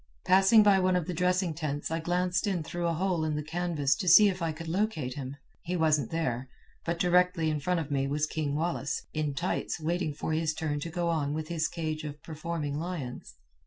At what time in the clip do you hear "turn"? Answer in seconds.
10.55-10.79